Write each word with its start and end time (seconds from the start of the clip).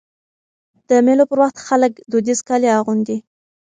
د 0.89 0.91
مېلو 1.05 1.23
پر 1.29 1.37
وخت 1.43 1.57
خلک 1.67 1.91
دودیز 2.11 2.39
کالي 2.47 2.69
اغوندي. 2.79 3.17